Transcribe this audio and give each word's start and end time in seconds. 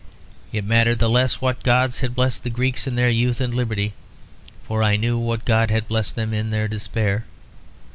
It 0.51 0.63
mattered 0.65 0.97
the 0.97 1.07
less 1.11 1.41
what 1.41 1.61
gods 1.61 1.99
had 1.99 2.15
blessed 2.15 2.43
the 2.43 2.49
Greeks 2.49 2.87
in 2.87 2.95
their 2.95 3.11
youth 3.11 3.39
and 3.39 3.53
liberty; 3.53 3.93
for 4.63 4.81
I 4.81 4.95
knew 4.95 5.15
what 5.19 5.45
god 5.45 5.69
had 5.69 5.87
blessed 5.87 6.15
them 6.15 6.33
in 6.33 6.49
their 6.49 6.67
despair. 6.67 7.25